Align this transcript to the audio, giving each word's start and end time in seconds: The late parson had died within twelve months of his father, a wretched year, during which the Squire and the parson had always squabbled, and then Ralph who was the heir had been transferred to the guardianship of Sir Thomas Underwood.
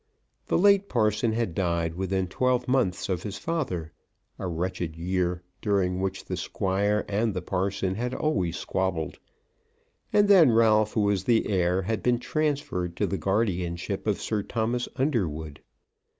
The 0.47 0.57
late 0.57 0.89
parson 0.89 1.33
had 1.33 1.53
died 1.53 1.93
within 1.93 2.25
twelve 2.27 2.67
months 2.67 3.07
of 3.07 3.21
his 3.21 3.37
father, 3.37 3.93
a 4.39 4.47
wretched 4.47 4.95
year, 4.95 5.43
during 5.61 5.99
which 6.01 6.25
the 6.25 6.37
Squire 6.37 7.05
and 7.07 7.35
the 7.35 7.41
parson 7.43 7.93
had 7.93 8.15
always 8.15 8.57
squabbled, 8.57 9.19
and 10.11 10.27
then 10.27 10.49
Ralph 10.53 10.93
who 10.93 11.01
was 11.01 11.25
the 11.25 11.47
heir 11.51 11.83
had 11.83 12.01
been 12.01 12.17
transferred 12.17 12.95
to 12.95 13.05
the 13.05 13.19
guardianship 13.19 14.07
of 14.07 14.19
Sir 14.19 14.41
Thomas 14.41 14.87
Underwood. 14.95 15.61